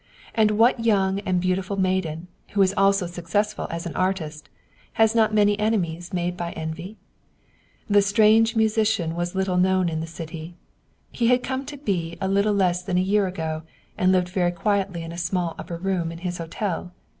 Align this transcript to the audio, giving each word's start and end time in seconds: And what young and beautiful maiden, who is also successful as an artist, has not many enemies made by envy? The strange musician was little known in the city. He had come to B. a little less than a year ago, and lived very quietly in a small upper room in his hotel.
And 0.33 0.49
what 0.57 0.83
young 0.83 1.19
and 1.27 1.39
beautiful 1.39 1.77
maiden, 1.77 2.27
who 2.53 2.61
is 2.63 2.73
also 2.75 3.05
successful 3.05 3.67
as 3.69 3.85
an 3.85 3.95
artist, 3.95 4.49
has 4.93 5.13
not 5.13 5.31
many 5.31 5.59
enemies 5.59 6.11
made 6.11 6.35
by 6.35 6.53
envy? 6.53 6.97
The 7.87 8.01
strange 8.01 8.55
musician 8.55 9.13
was 9.13 9.35
little 9.35 9.57
known 9.57 9.89
in 9.89 9.99
the 9.99 10.07
city. 10.07 10.55
He 11.11 11.27
had 11.27 11.43
come 11.43 11.67
to 11.67 11.77
B. 11.77 12.17
a 12.19 12.27
little 12.27 12.55
less 12.55 12.81
than 12.81 12.97
a 12.97 12.99
year 12.99 13.27
ago, 13.27 13.61
and 13.95 14.11
lived 14.11 14.29
very 14.29 14.51
quietly 14.51 15.03
in 15.03 15.11
a 15.11 15.19
small 15.19 15.53
upper 15.59 15.77
room 15.77 16.11
in 16.11 16.17
his 16.25 16.39
hotel. 16.39 16.93